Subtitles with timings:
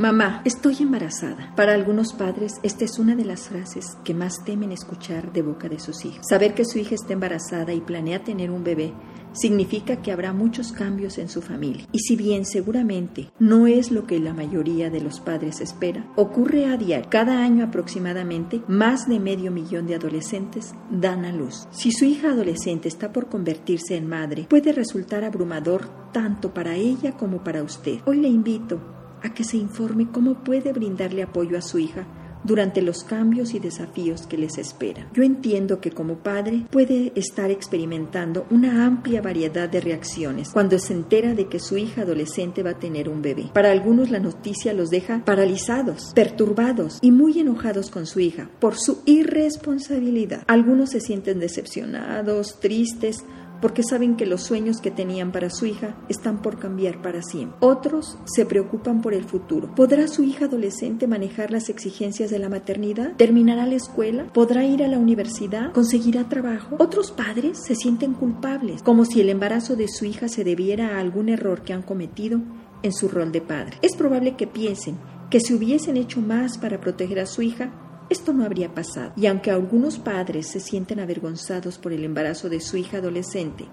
[0.00, 1.52] Mamá, estoy embarazada.
[1.56, 5.68] Para algunos padres, esta es una de las frases que más temen escuchar de boca
[5.68, 6.24] de sus hijos.
[6.26, 8.94] Saber que su hija está embarazada y planea tener un bebé
[9.34, 11.86] significa que habrá muchos cambios en su familia.
[11.92, 16.64] Y si bien seguramente no es lo que la mayoría de los padres espera, ocurre
[16.64, 17.10] a diario.
[17.10, 21.68] Cada año aproximadamente más de medio millón de adolescentes dan a luz.
[21.72, 27.18] Si su hija adolescente está por convertirse en madre, puede resultar abrumador tanto para ella
[27.18, 27.98] como para usted.
[28.06, 28.80] Hoy le invito
[29.22, 32.06] a que se informe cómo puede brindarle apoyo a su hija
[32.44, 35.08] durante los cambios y desafíos que les esperan.
[35.12, 40.94] Yo entiendo que como padre puede estar experimentando una amplia variedad de reacciones cuando se
[40.94, 43.50] entera de que su hija adolescente va a tener un bebé.
[43.52, 48.76] Para algunos la noticia los deja paralizados, perturbados y muy enojados con su hija por
[48.76, 50.42] su irresponsabilidad.
[50.46, 53.24] Algunos se sienten decepcionados, tristes,
[53.60, 57.56] porque saben que los sueños que tenían para su hija están por cambiar para siempre.
[57.60, 59.74] Otros se preocupan por el futuro.
[59.74, 63.16] ¿Podrá su hija adolescente manejar las exigencias de la maternidad?
[63.16, 64.26] ¿Terminará la escuela?
[64.32, 65.72] ¿Podrá ir a la universidad?
[65.72, 66.76] ¿Conseguirá trabajo?
[66.78, 71.00] Otros padres se sienten culpables, como si el embarazo de su hija se debiera a
[71.00, 72.40] algún error que han cometido
[72.82, 73.76] en su rol de padre.
[73.82, 74.98] Es probable que piensen
[75.30, 77.70] que si hubiesen hecho más para proteger a su hija,
[78.10, 79.12] esto no habría pasado.
[79.16, 83.66] Y aunque algunos padres se sienten avergonzados por el embarazo de su hija adolescente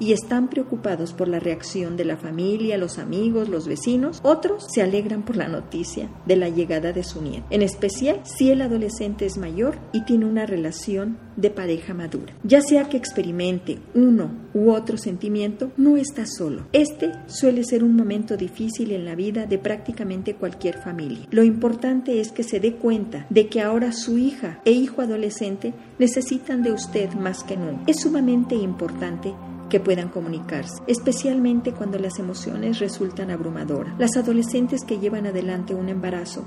[0.00, 4.20] y están preocupados por la reacción de la familia, los amigos, los vecinos.
[4.24, 8.50] Otros se alegran por la noticia de la llegada de su nieto, en especial si
[8.50, 12.34] el adolescente es mayor y tiene una relación de pareja madura.
[12.42, 16.66] Ya sea que experimente uno u otro sentimiento, no está solo.
[16.72, 21.26] Este suele ser un momento difícil en la vida de prácticamente cualquier familia.
[21.30, 25.74] Lo importante es que se dé cuenta de que ahora su hija e hijo adolescente
[25.98, 27.84] necesitan de usted más que nunca.
[27.86, 29.34] Es sumamente importante
[29.70, 33.98] que puedan comunicarse, especialmente cuando las emociones resultan abrumadoras.
[33.98, 36.44] Las adolescentes que llevan adelante un embarazo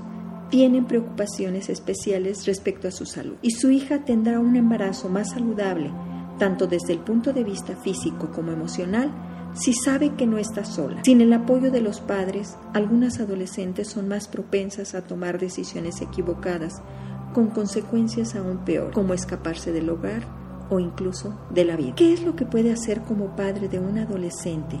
[0.50, 5.90] tienen preocupaciones especiales respecto a su salud y su hija tendrá un embarazo más saludable,
[6.38, 9.10] tanto desde el punto de vista físico como emocional,
[9.54, 11.02] si sabe que no está sola.
[11.04, 16.82] Sin el apoyo de los padres, algunas adolescentes son más propensas a tomar decisiones equivocadas,
[17.32, 20.22] con consecuencias aún peor, como escaparse del hogar,
[20.70, 21.94] o incluso de la vida.
[21.96, 24.80] ¿Qué es lo que puede hacer como padre de un adolescente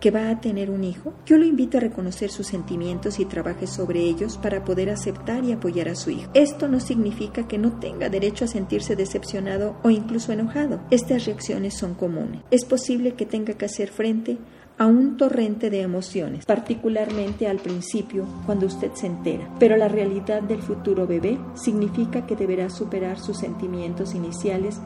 [0.00, 1.12] que va a tener un hijo?
[1.26, 5.52] Yo lo invito a reconocer sus sentimientos y trabaje sobre ellos para poder aceptar y
[5.52, 6.30] apoyar a su hijo.
[6.34, 10.80] Esto no significa que no tenga derecho a sentirse decepcionado o incluso enojado.
[10.90, 12.42] Estas reacciones son comunes.
[12.50, 14.38] Es posible que tenga que hacer frente
[14.78, 19.52] a un torrente de emociones, particularmente al principio cuando usted se entera.
[19.58, 24.80] Pero la realidad del futuro bebé significa que deberá superar sus sentimientos iniciales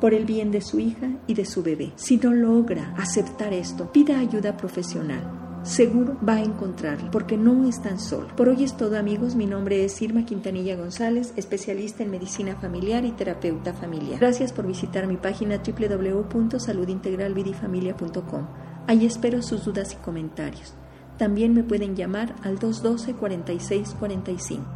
[0.00, 1.92] por el bien de su hija y de su bebé.
[1.96, 5.44] Si no logra aceptar esto, pida ayuda profesional.
[5.64, 8.28] Seguro va a encontrarla, porque no están solo.
[8.36, 13.06] Por hoy es todo amigos, mi nombre es Irma Quintanilla González, especialista en medicina familiar
[13.06, 14.20] y terapeuta familiar.
[14.20, 18.46] Gracias por visitar mi página www.saludintegralvidifamilia.com.
[18.86, 20.74] Ahí espero sus dudas y comentarios.
[21.16, 24.73] También me pueden llamar al 212 4645.